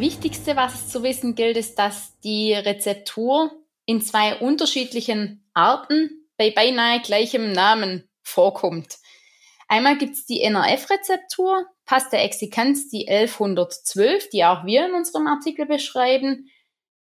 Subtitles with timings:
[0.00, 3.52] Wichtigste, was es zu wissen gilt, ist, dass die Rezeptur
[3.84, 8.96] in zwei unterschiedlichen Arten bei beinahe gleichem Namen vorkommt.
[9.68, 15.66] Einmal gibt es die NRF-Rezeptur, Pasta Exicans, die 1112, die auch wir in unserem Artikel
[15.66, 16.50] beschreiben,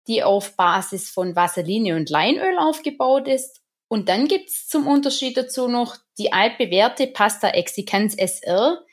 [0.08, 3.62] die auf Basis von Vaseline und Leinöl aufgebaut ist.
[3.88, 8.84] Und dann gibt es zum Unterschied dazu noch die altbewährte Pasta Exicans SR,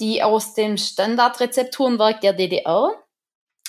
[0.00, 3.03] die aus dem Standardrezepturenwerk der DDR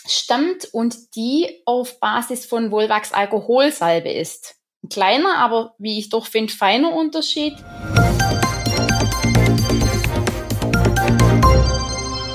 [0.07, 4.55] stammt und die auf Basis von Volvax Alkoholsalbe ist.
[4.83, 7.53] Ein kleiner, aber wie ich doch finde, feiner Unterschied.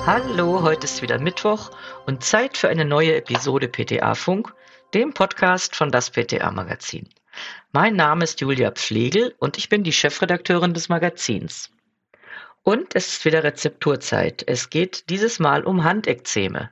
[0.06, 1.70] Hallo, heute ist wieder Mittwoch
[2.06, 4.52] und Zeit für eine neue Episode PTA Funk,
[4.92, 7.08] dem Podcast von das PTA Magazin.
[7.72, 11.70] Mein Name ist Julia Pflegel und ich bin die Chefredakteurin des Magazins.
[12.62, 14.42] Und es ist wieder Rezepturzeit.
[14.46, 16.70] Es geht dieses Mal um Handekzeme.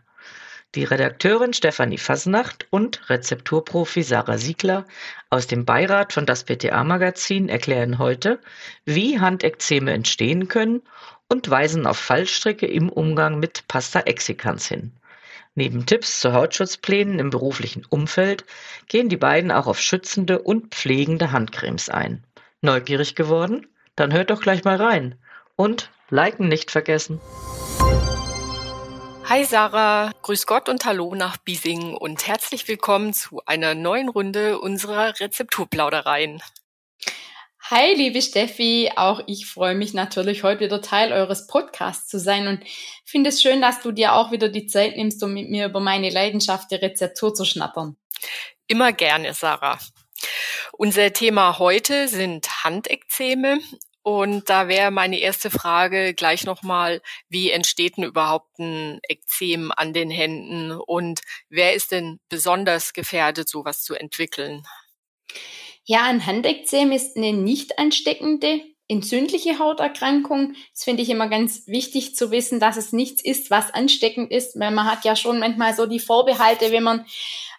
[0.74, 4.84] Die Redakteurin Stefanie Fasnacht und Rezepturprofi Sarah Siegler
[5.30, 8.38] aus dem Beirat von das PTA Magazin erklären heute,
[8.84, 10.83] wie Handekzeme entstehen können
[11.27, 14.92] und weisen auf Fallstricke im Umgang mit Pasta Exicans hin.
[15.55, 18.44] Neben Tipps zu Hautschutzplänen im beruflichen Umfeld
[18.88, 22.22] gehen die beiden auch auf schützende und pflegende Handcremes ein.
[22.60, 23.66] Neugierig geworden?
[23.97, 25.14] Dann hört doch gleich mal rein.
[25.56, 27.20] Und liken nicht vergessen.
[29.29, 34.59] Hi Sarah, grüß Gott und hallo nach Biesing und herzlich willkommen zu einer neuen Runde
[34.59, 36.43] unserer Rezepturplaudereien.
[37.61, 42.49] Hi, liebe Steffi, auch ich freue mich natürlich, heute wieder Teil eures Podcasts zu sein
[42.49, 42.65] und
[43.05, 45.81] finde es schön, dass du dir auch wieder die Zeit nimmst, um mit mir über
[45.81, 47.99] meine Leidenschaft der Rezeptur zu schnattern.
[48.67, 49.79] Immer gerne, Sarah.
[50.73, 53.59] Unser Thema heute sind Handekzeme
[54.09, 59.92] und da wäre meine erste Frage gleich nochmal, wie entsteht denn überhaupt ein Ekzem an
[59.92, 64.62] den Händen und wer ist denn besonders gefährdet, sowas zu entwickeln?
[65.84, 70.55] Ja, ein Handekzem ist eine nicht ansteckende entzündliche Hauterkrankung.
[70.72, 74.59] Das finde ich immer ganz wichtig zu wissen, dass es nichts ist, was ansteckend ist,
[74.59, 77.05] weil man hat ja schon manchmal so die Vorbehalte, wenn man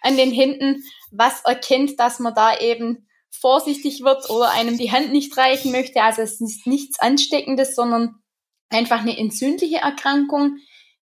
[0.02, 0.82] an den Händen
[1.12, 6.02] was erkennt, dass man da eben vorsichtig wird oder einem die Hand nicht reichen möchte.
[6.02, 8.16] Also es ist nichts Ansteckendes, sondern
[8.68, 10.56] einfach eine entzündliche Erkrankung,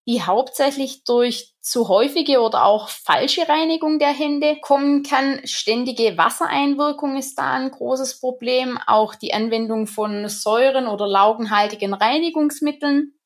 [0.06, 5.40] die hauptsächlich durch zu häufige oder auch falsche Reinigung der Hände kommen kann.
[5.44, 8.78] Ständige Wassereinwirkung ist da ein großes Problem.
[8.86, 13.18] Auch die Anwendung von Säuren oder laugenhaltigen Reinigungsmitteln,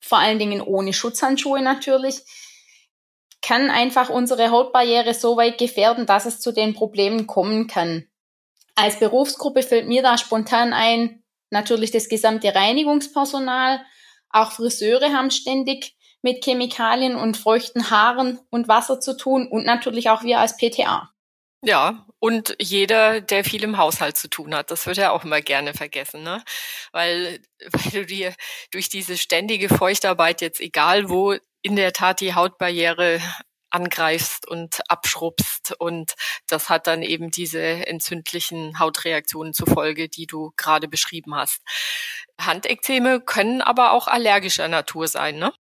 [0.00, 2.22] vor allen Dingen ohne Schutzhandschuhe natürlich,
[3.42, 8.07] kann einfach unsere Hautbarriere so weit gefährden, dass es zu den Problemen kommen kann.
[8.80, 13.84] Als Berufsgruppe fällt mir da spontan ein, natürlich das gesamte Reinigungspersonal.
[14.30, 20.10] Auch Friseure haben ständig mit Chemikalien und feuchten Haaren und Wasser zu tun und natürlich
[20.10, 21.12] auch wir als PTA.
[21.64, 25.40] Ja, und jeder, der viel im Haushalt zu tun hat, das wird ja auch immer
[25.40, 26.44] gerne vergessen, ne?
[26.92, 27.40] Weil,
[27.72, 28.32] weil du dir
[28.70, 33.20] durch diese ständige Feuchtarbeit jetzt egal wo in der Tat die Hautbarriere
[33.70, 36.14] angreifst und abschrubbst und
[36.48, 41.62] das hat dann eben diese entzündlichen Hautreaktionen zur Folge, die du gerade beschrieben hast.
[42.40, 45.52] Handekzeme können aber auch allergischer Natur sein, ne?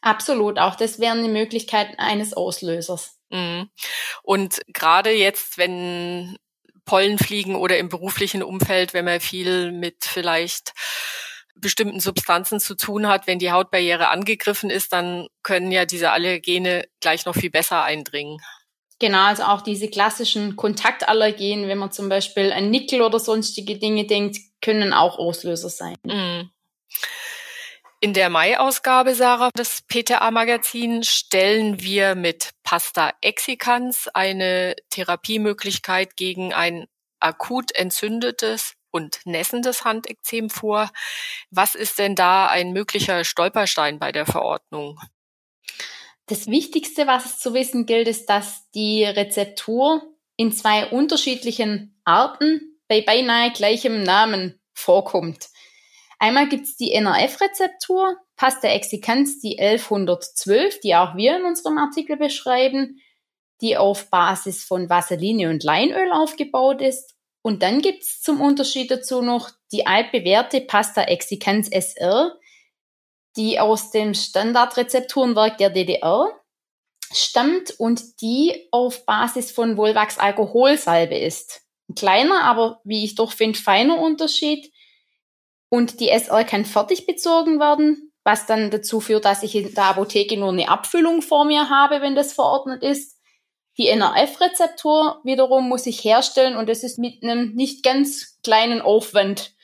[0.00, 3.18] Absolut, auch das wären die Möglichkeiten eines Auslösers.
[3.30, 3.70] Mhm.
[4.22, 6.36] Und gerade jetzt, wenn
[6.84, 10.72] Pollen fliegen oder im beruflichen Umfeld, wenn man viel mit vielleicht
[11.62, 16.84] bestimmten Substanzen zu tun hat, wenn die Hautbarriere angegriffen ist, dann können ja diese Allergene
[17.00, 18.38] gleich noch viel besser eindringen.
[18.98, 24.06] Genau, also auch diese klassischen Kontaktallergenen, wenn man zum Beispiel an Nickel oder sonstige Dinge
[24.06, 25.96] denkt, können auch Auslöser sein.
[26.04, 26.50] Mhm.
[28.00, 36.86] In der Mai-Ausgabe, Sarah, des PTA-Magazin stellen wir mit Pasta Exicans eine Therapiemöglichkeit gegen ein
[37.20, 40.90] akut entzündetes und nässendes Handekzem vor.
[41.50, 45.00] Was ist denn da ein möglicher Stolperstein bei der Verordnung?
[46.26, 50.02] Das Wichtigste, was es zu wissen gilt, ist, dass die Rezeptur
[50.36, 55.48] in zwei unterschiedlichen Arten bei beinahe gleichem Namen vorkommt.
[56.18, 63.00] Einmal gibt's die NRF-Rezeptur, Pasta Exicans, die 1112, die auch wir in unserem Artikel beschreiben,
[63.60, 67.14] die auf Basis von Vaseline und Leinöl aufgebaut ist.
[67.42, 72.38] Und dann gibt's zum Unterschied dazu noch die altbewährte Pasta Exicans SR,
[73.36, 76.30] die aus dem Standardrezepturenwerk der DDR
[77.12, 81.62] stammt und die auf Basis von Volvax Alkoholsalbe ist.
[81.88, 84.72] Ein kleiner, aber wie ich doch finde, feiner Unterschied.
[85.68, 89.84] Und die SR kann fertig bezogen werden, was dann dazu führt, dass ich in der
[89.84, 93.11] Apotheke nur eine Abfüllung vor mir habe, wenn das verordnet ist.
[93.78, 99.54] Die NRF-Rezeptur wiederum muss ich herstellen und das ist mit einem nicht ganz kleinen Aufwand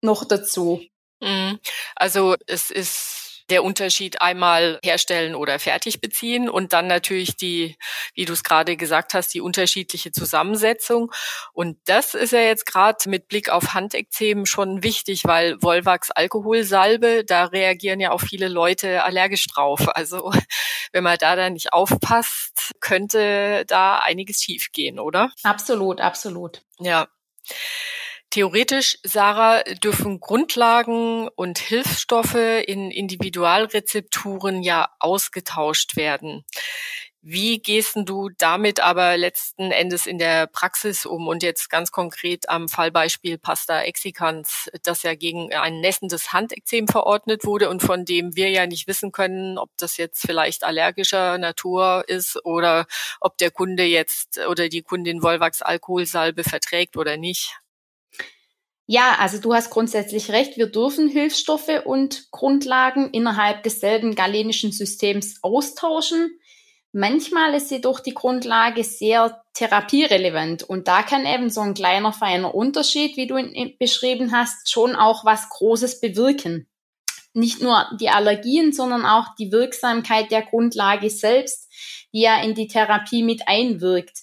[0.00, 0.82] noch dazu.
[1.20, 1.58] Mhm.
[1.94, 7.76] Also es ist der Unterschied einmal herstellen oder fertig beziehen und dann natürlich die,
[8.14, 11.12] wie du es gerade gesagt hast, die unterschiedliche Zusammensetzung.
[11.52, 17.24] Und das ist ja jetzt gerade mit Blick auf Handekzem schon wichtig, weil Volvax Alkoholsalbe,
[17.26, 19.86] da reagieren ja auch viele Leute allergisch drauf.
[19.88, 20.32] Also
[20.92, 25.32] wenn man da dann nicht aufpasst, könnte da einiges schiefgehen, oder?
[25.42, 26.62] Absolut, absolut.
[26.78, 27.08] Ja.
[28.30, 36.44] Theoretisch, Sarah, dürfen Grundlagen und Hilfsstoffe in Individualrezepturen ja ausgetauscht werden.
[37.24, 41.28] Wie gehst du damit aber letzten Endes in der Praxis um?
[41.28, 47.44] Und jetzt ganz konkret am Fallbeispiel Pasta Exicans, das ja gegen ein nässendes Handekzem verordnet
[47.44, 52.02] wurde und von dem wir ja nicht wissen können, ob das jetzt vielleicht allergischer Natur
[52.08, 52.86] ist oder
[53.20, 57.56] ob der Kunde jetzt oder die Kundin Volvax Alkoholsalbe verträgt oder nicht.
[58.86, 60.56] Ja, also du hast grundsätzlich recht.
[60.56, 66.36] Wir dürfen Hilfsstoffe und Grundlagen innerhalb desselben galenischen Systems austauschen.
[66.94, 72.54] Manchmal ist jedoch die Grundlage sehr therapierelevant und da kann eben so ein kleiner feiner
[72.54, 76.68] Unterschied, wie du ihn beschrieben hast, schon auch was Großes bewirken.
[77.32, 81.72] Nicht nur die Allergien, sondern auch die Wirksamkeit der Grundlage selbst,
[82.12, 84.18] die ja in die Therapie mit einwirkt.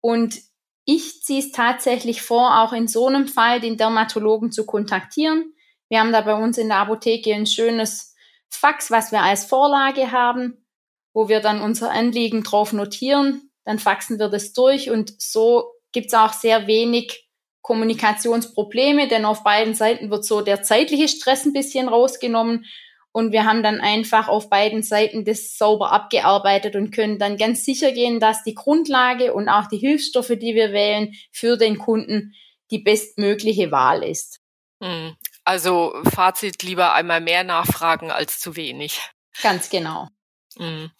[0.00, 0.40] Und
[0.84, 5.52] ich ziehe es tatsächlich vor, auch in so einem Fall den Dermatologen zu kontaktieren.
[5.88, 8.16] Wir haben da bei uns in der Apotheke ein schönes
[8.50, 10.64] Fax, was wir als Vorlage haben,
[11.12, 13.50] wo wir dann unser Anliegen drauf notieren.
[13.64, 17.28] Dann faxen wir das durch und so gibt es auch sehr wenig
[17.62, 22.64] Kommunikationsprobleme, denn auf beiden Seiten wird so der zeitliche Stress ein bisschen rausgenommen
[23.12, 27.64] und wir haben dann einfach auf beiden Seiten das sauber abgearbeitet und können dann ganz
[27.64, 32.34] sicher gehen, dass die Grundlage und auch die Hilfsstoffe, die wir wählen, für den Kunden
[32.70, 34.40] die bestmögliche Wahl ist.
[34.82, 35.16] Hm.
[35.44, 39.00] Also Fazit lieber einmal mehr nachfragen als zu wenig.
[39.42, 40.08] Ganz genau.
[40.56, 40.90] Hm.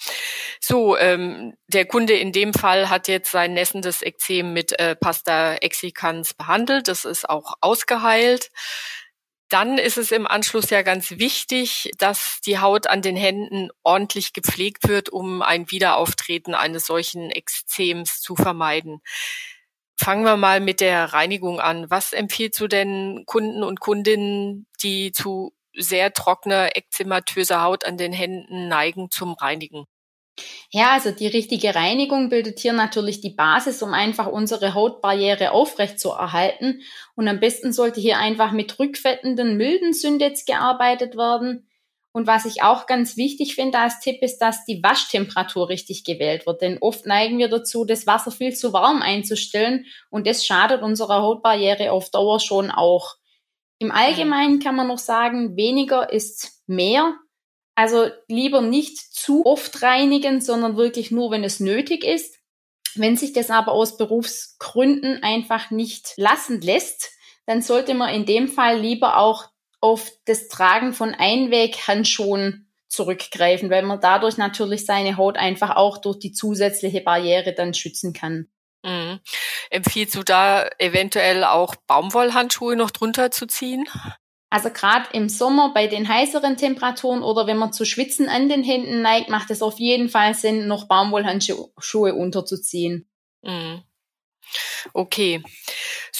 [0.60, 5.54] So, ähm, der Kunde in dem Fall hat jetzt sein nässendes Ekzem mit äh, Pasta
[5.54, 6.88] Exicans behandelt.
[6.88, 8.50] Das ist auch ausgeheilt.
[9.48, 14.34] Dann ist es im Anschluss ja ganz wichtig, dass die Haut an den Händen ordentlich
[14.34, 19.00] gepflegt wird, um ein Wiederauftreten eines solchen Ekzems zu vermeiden.
[19.96, 21.90] Fangen wir mal mit der Reinigung an.
[21.90, 28.12] Was empfiehlst du denn Kunden und Kundinnen, die zu sehr trockener, ekzematöser Haut an den
[28.12, 29.84] Händen neigen, zum Reinigen?
[30.70, 35.98] Ja, also die richtige Reinigung bildet hier natürlich die Basis, um einfach unsere Hautbarriere aufrecht
[35.98, 36.82] zu erhalten.
[37.14, 41.68] Und am besten sollte hier einfach mit rückfettenden, milden Sündets gearbeitet werden.
[42.12, 46.46] Und was ich auch ganz wichtig finde als Tipp ist, dass die Waschtemperatur richtig gewählt
[46.46, 46.62] wird.
[46.62, 51.22] Denn oft neigen wir dazu, das Wasser viel zu warm einzustellen und das schadet unserer
[51.22, 53.17] Hautbarriere auf Dauer schon auch.
[53.78, 57.14] Im Allgemeinen kann man noch sagen, weniger ist mehr.
[57.74, 62.36] Also lieber nicht zu oft reinigen, sondern wirklich nur, wenn es nötig ist.
[62.96, 67.12] Wenn sich das aber aus Berufsgründen einfach nicht lassen lässt,
[67.46, 69.44] dann sollte man in dem Fall lieber auch
[69.80, 76.18] auf das Tragen von Einweghandschuhen zurückgreifen, weil man dadurch natürlich seine Haut einfach auch durch
[76.18, 78.48] die zusätzliche Barriere dann schützen kann.
[78.84, 79.20] Mhm.
[79.70, 83.88] Empfiehlst du da eventuell auch Baumwollhandschuhe noch drunter zu ziehen?
[84.50, 88.62] Also gerade im Sommer bei den heißeren Temperaturen oder wenn man zu schwitzen an den
[88.62, 93.06] Händen neigt, macht es auf jeden Fall Sinn, noch Baumwollhandschuhe unterzuziehen.
[93.42, 93.82] Mhm.
[94.94, 95.42] Okay.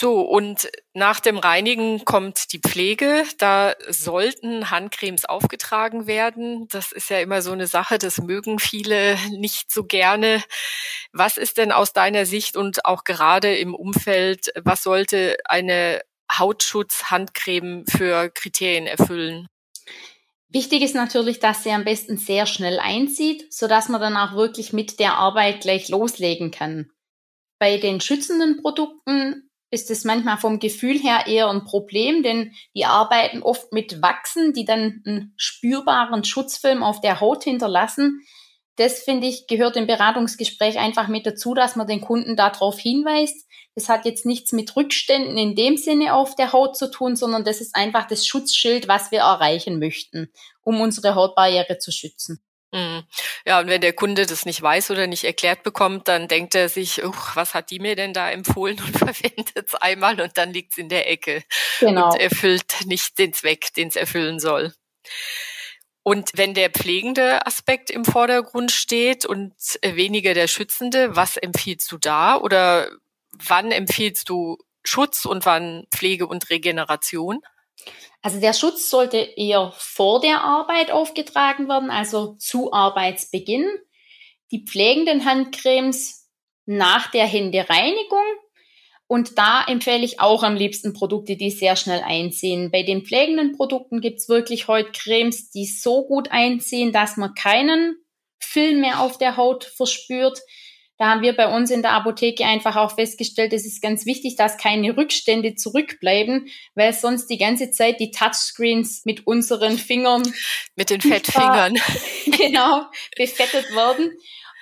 [0.01, 3.25] So, und nach dem Reinigen kommt die Pflege.
[3.39, 6.69] Da sollten Handcremes aufgetragen werden.
[6.69, 10.41] Das ist ja immer so eine Sache, das mögen viele nicht so gerne.
[11.11, 16.01] Was ist denn aus deiner Sicht und auch gerade im Umfeld, was sollte eine
[16.33, 19.49] Hautschutz-Handcreme für Kriterien erfüllen?
[20.49, 24.73] Wichtig ist natürlich, dass sie am besten sehr schnell einzieht, sodass man dann auch wirklich
[24.73, 26.89] mit der Arbeit gleich loslegen kann.
[27.59, 32.85] Bei den schützenden Produkten ist es manchmal vom Gefühl her eher ein Problem, denn die
[32.85, 38.21] arbeiten oft mit Wachsen, die dann einen spürbaren Schutzfilm auf der Haut hinterlassen.
[38.77, 43.49] Das finde ich gehört im Beratungsgespräch einfach mit dazu, dass man den Kunden darauf hinweist,
[43.79, 47.45] das hat jetzt nichts mit Rückständen in dem Sinne auf der Haut zu tun, sondern
[47.45, 50.33] das ist einfach das Schutzschild, was wir erreichen möchten,
[50.63, 52.41] um unsere Hautbarriere zu schützen.
[52.73, 53.05] Mhm.
[53.47, 56.69] Ja, und wenn der Kunde das nicht weiß oder nicht erklärt bekommt, dann denkt er
[56.69, 60.73] sich, was hat die mir denn da empfohlen und verwendet es einmal und dann liegt
[60.73, 61.43] es in der Ecke
[61.81, 62.11] genau.
[62.11, 64.75] und erfüllt nicht den Zweck, den es erfüllen soll.
[66.03, 71.99] Und wenn der pflegende Aspekt im Vordergrund steht und weniger der schützende, was empfiehlst du
[71.99, 72.39] da?
[72.39, 72.91] Oder
[73.33, 77.41] wann empfiehlst du Schutz und wann Pflege und Regeneration?
[78.23, 83.69] Also der Schutz sollte eher vor der Arbeit aufgetragen werden, also zu Arbeitsbeginn.
[84.51, 86.29] Die pflegenden Handcremes
[86.67, 88.25] nach der Händereinigung.
[89.07, 92.71] Und da empfehle ich auch am liebsten Produkte, die sehr schnell einziehen.
[92.71, 97.97] Bei den pflegenden Produkten gibt's wirklich heute Cremes, die so gut einziehen, dass man keinen
[98.39, 100.41] Film mehr auf der Haut verspürt.
[100.99, 104.35] Da haben wir bei uns in der Apotheke einfach auch festgestellt, es ist ganz wichtig,
[104.35, 110.23] dass keine Rückstände zurückbleiben, weil sonst die ganze Zeit die Touchscreens mit unseren Fingern.
[110.77, 111.75] Mit den Fettfingern.
[112.27, 112.83] genau,
[113.17, 114.13] befettet werden.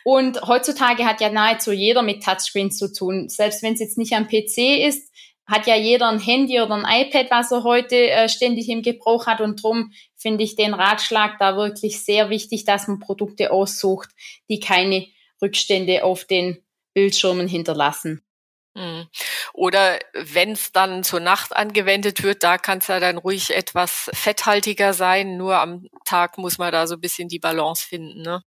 [0.05, 3.29] Und heutzutage hat ja nahezu jeder mit Touchscreens zu tun.
[3.29, 5.11] Selbst wenn es jetzt nicht am PC ist,
[5.47, 9.27] hat ja jeder ein Handy oder ein iPad, was er heute äh, ständig im Gebrauch
[9.27, 9.41] hat.
[9.41, 14.11] Und drum finde ich den Ratschlag da wirklich sehr wichtig, dass man Produkte aussucht,
[14.49, 15.07] die keine
[15.43, 16.63] Rückstände auf den
[16.95, 18.23] Bildschirmen hinterlassen.
[18.77, 19.07] Hm.
[19.55, 24.11] Oder wenn es dann zur Nacht angewendet wird, da kann es ja dann ruhig etwas
[24.13, 25.39] fetthaltiger sein.
[25.39, 28.21] Nur am Tag muss man da so ein bisschen die Balance finden.
[28.21, 28.43] Ne?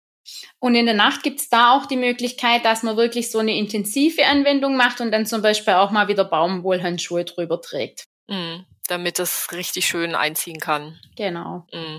[0.58, 3.56] Und in der Nacht gibt es da auch die Möglichkeit, dass man wirklich so eine
[3.56, 8.04] intensive Anwendung macht und dann zum Beispiel auch mal wieder Baumwollhandschuhe drüber trägt.
[8.26, 10.98] Mm, damit das richtig schön einziehen kann.
[11.16, 11.66] Genau.
[11.72, 11.98] Mm.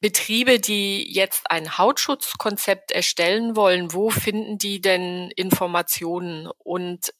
[0.00, 6.48] Betriebe, die jetzt ein Hautschutzkonzept erstellen wollen, wo finden die denn Informationen?
[6.58, 7.12] Und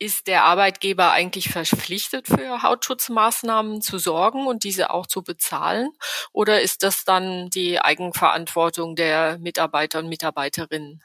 [0.00, 5.90] ist der Arbeitgeber eigentlich verpflichtet, für Hautschutzmaßnahmen zu sorgen und diese auch zu bezahlen?
[6.32, 11.02] Oder ist das dann die Eigenverantwortung der Mitarbeiter und Mitarbeiterinnen?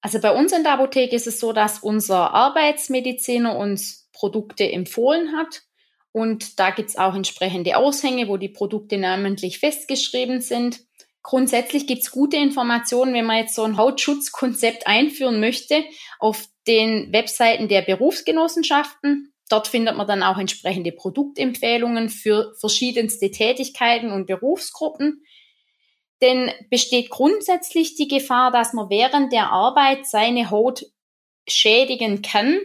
[0.00, 5.36] Also bei uns in der Apotheke ist es so, dass unser Arbeitsmediziner uns Produkte empfohlen
[5.36, 5.62] hat
[6.18, 10.80] und da gibt's auch entsprechende Aushänge, wo die Produkte namentlich festgeschrieben sind.
[11.22, 15.84] Grundsätzlich gibt's gute Informationen, wenn man jetzt so ein Hautschutzkonzept einführen möchte,
[16.18, 19.32] auf den Webseiten der Berufsgenossenschaften.
[19.48, 25.22] Dort findet man dann auch entsprechende Produktempfehlungen für verschiedenste Tätigkeiten und Berufsgruppen.
[26.20, 30.84] Denn besteht grundsätzlich die Gefahr, dass man während der Arbeit seine Haut
[31.46, 32.58] schädigen kann,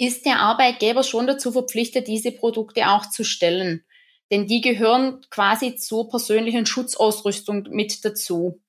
[0.00, 3.84] ist der Arbeitgeber schon dazu verpflichtet, diese Produkte auch zu stellen.
[4.30, 8.62] Denn die gehören quasi zur persönlichen Schutzausrüstung mit dazu.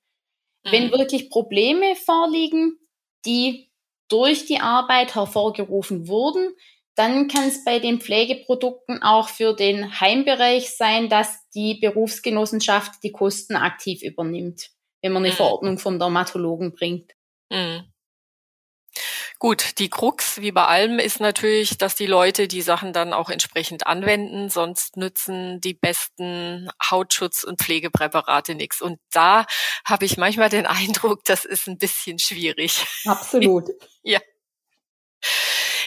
[0.64, 0.70] Mhm.
[0.70, 2.78] Wenn wirklich Probleme vorliegen,
[3.24, 3.70] die
[4.08, 6.54] durch die Arbeit hervorgerufen wurden,
[6.96, 13.12] dann kann es bei den Pflegeprodukten auch für den Heimbereich sein, dass die Berufsgenossenschaft die
[13.12, 14.70] Kosten aktiv übernimmt,
[15.00, 15.36] wenn man eine mhm.
[15.36, 17.12] Verordnung vom Dermatologen bringt.
[17.50, 17.91] Mhm.
[19.42, 23.28] Gut, die Krux, wie bei allem, ist natürlich, dass die Leute die Sachen dann auch
[23.28, 28.80] entsprechend anwenden, sonst nützen die besten Hautschutz- und Pflegepräparate nichts.
[28.80, 29.46] Und da
[29.84, 32.86] habe ich manchmal den Eindruck, das ist ein bisschen schwierig.
[33.04, 33.64] Absolut.
[34.04, 34.20] ja.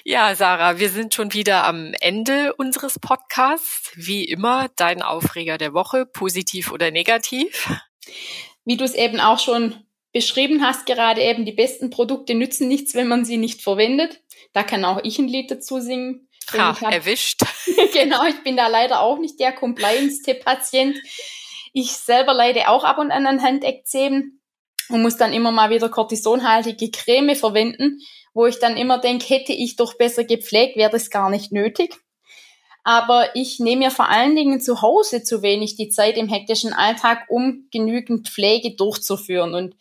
[0.04, 3.94] Ja, Sarah, wir sind schon wieder am Ende unseres Podcasts.
[3.96, 7.72] Wie immer, dein Aufreger der Woche, positiv oder negativ?
[8.66, 9.86] Wie du es eben auch schon
[10.16, 14.22] beschrieben hast, gerade eben die besten Produkte nützen nichts, wenn man sie nicht verwendet.
[14.54, 16.30] Da kann auch ich ein Lied dazu singen.
[16.54, 17.42] Ha, hab, erwischt.
[17.94, 20.96] genau, ich bin da leider auch nicht der Compliance-Patient.
[21.74, 24.42] Ich selber leide auch ab und an an Handekzemen
[24.88, 28.00] und muss dann immer mal wieder kortisonhaltige Creme verwenden,
[28.34, 31.94] wo ich dann immer denke, hätte ich doch besser gepflegt, wäre das gar nicht nötig.
[32.86, 36.72] Aber ich nehme mir vor allen Dingen zu Hause zu wenig die Zeit im hektischen
[36.72, 39.54] Alltag, um genügend Pflege durchzuführen.
[39.54, 39.76] Und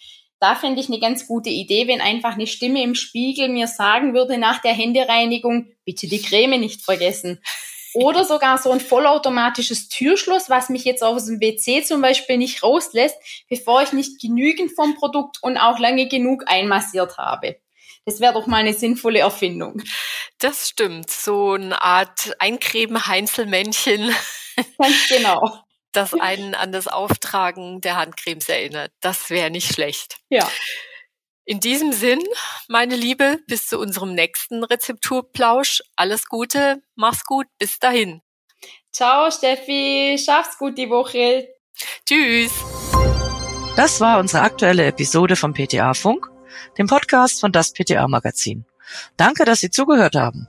[0.44, 4.12] da finde ich eine ganz gute Idee, wenn einfach eine Stimme im Spiegel mir sagen
[4.12, 7.40] würde nach der Händereinigung, bitte die Creme nicht vergessen.
[7.94, 12.62] Oder sogar so ein vollautomatisches Türschloss, was mich jetzt aus dem WC zum Beispiel nicht
[12.62, 13.16] rauslässt,
[13.48, 17.56] bevor ich nicht genügend vom Produkt und auch lange genug einmassiert habe.
[18.04, 19.80] Das wäre doch mal eine sinnvolle Erfindung.
[20.38, 21.08] Das stimmt.
[21.08, 24.14] So eine Art Eincreme-Heinzelmännchen.
[24.78, 25.63] Ganz genau
[25.96, 28.92] das einen an das Auftragen der Handcremes erinnert.
[29.00, 30.18] Das wäre nicht schlecht.
[30.28, 30.48] Ja.
[31.46, 32.22] In diesem Sinn,
[32.68, 35.82] meine Liebe, bis zu unserem nächsten Rezepturplausch.
[35.96, 38.22] Alles Gute, mach's gut, bis dahin.
[38.92, 41.48] Ciao, Steffi, schaff's gut die Woche.
[42.06, 42.52] Tschüss.
[43.76, 46.30] Das war unsere aktuelle Episode vom PTA Funk,
[46.78, 48.64] dem Podcast von das PTA Magazin.
[49.16, 50.48] Danke, dass Sie zugehört haben.